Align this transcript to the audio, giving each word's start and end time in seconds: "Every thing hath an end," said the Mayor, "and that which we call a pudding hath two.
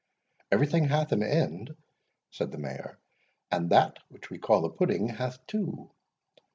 "Every 0.51 0.65
thing 0.65 0.85
hath 0.85 1.11
an 1.11 1.21
end," 1.21 1.77
said 2.31 2.51
the 2.51 2.57
Mayor, 2.57 2.99
"and 3.51 3.69
that 3.69 3.99
which 4.09 4.31
we 4.31 4.39
call 4.39 4.65
a 4.65 4.71
pudding 4.71 5.09
hath 5.09 5.45
two. 5.45 5.91